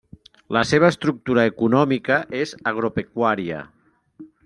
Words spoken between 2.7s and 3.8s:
agropecuària.